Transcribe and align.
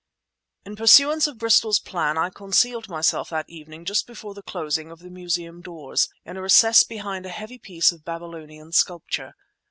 In 0.65 0.75
pursuance 0.75 1.27
of 1.27 1.37
Bristol's 1.37 1.77
plan, 1.77 2.17
I 2.17 2.31
concealed 2.31 2.89
myself 2.89 3.29
that 3.29 3.47
evening 3.47 3.85
just 3.85 4.07
before 4.07 4.33
the 4.33 4.41
closing 4.41 4.89
of 4.89 4.97
the 4.97 5.11
Museum 5.11 5.61
doors, 5.61 6.09
in 6.25 6.37
a 6.37 6.41
recess 6.41 6.83
behind 6.83 7.27
a 7.27 7.29
heavy 7.29 7.59
piece 7.59 7.91
of 7.91 8.03
Babylonian 8.03 8.71
sculpture. 8.71 9.33